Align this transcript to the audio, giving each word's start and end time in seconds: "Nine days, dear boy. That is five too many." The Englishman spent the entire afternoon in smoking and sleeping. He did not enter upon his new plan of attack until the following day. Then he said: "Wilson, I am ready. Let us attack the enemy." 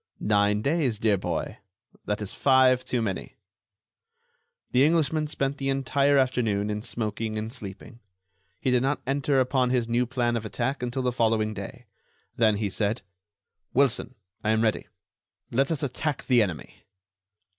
"Nine 0.19 0.63
days, 0.63 0.97
dear 0.97 1.15
boy. 1.19 1.59
That 2.05 2.23
is 2.23 2.33
five 2.33 2.83
too 2.83 3.03
many." 3.03 3.35
The 4.71 4.83
Englishman 4.83 5.27
spent 5.27 5.59
the 5.59 5.69
entire 5.69 6.17
afternoon 6.17 6.71
in 6.71 6.81
smoking 6.81 7.37
and 7.37 7.53
sleeping. 7.53 7.99
He 8.59 8.71
did 8.71 8.81
not 8.81 9.03
enter 9.05 9.39
upon 9.39 9.69
his 9.69 9.87
new 9.87 10.07
plan 10.07 10.35
of 10.35 10.43
attack 10.43 10.81
until 10.81 11.03
the 11.03 11.11
following 11.11 11.53
day. 11.53 11.85
Then 12.35 12.55
he 12.57 12.67
said: 12.67 13.03
"Wilson, 13.75 14.15
I 14.43 14.49
am 14.49 14.61
ready. 14.63 14.87
Let 15.51 15.69
us 15.69 15.83
attack 15.83 16.23
the 16.25 16.41
enemy." 16.41 16.83